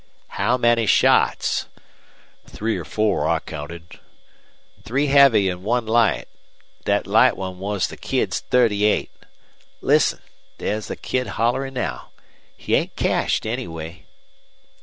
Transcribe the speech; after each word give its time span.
"How 0.29 0.57
many 0.57 0.87
shots?" 0.87 1.67
"Three 2.47 2.75
or 2.75 2.83
four, 2.85 3.27
I 3.27 3.37
counted." 3.37 3.99
"Three 4.83 5.05
heavy 5.05 5.47
an' 5.47 5.61
one 5.61 5.85
light. 5.85 6.27
Thet 6.85 7.05
light 7.05 7.37
one 7.37 7.59
was 7.59 7.87
the 7.87 7.97
Kid's.38. 7.97 9.09
Listen! 9.79 10.17
There's 10.57 10.87
the 10.87 10.95
Kid 10.95 11.27
hollerin' 11.37 11.75
now. 11.75 12.09
He 12.57 12.73
ain't 12.73 12.95
cashed, 12.95 13.45
anyway." 13.45 14.07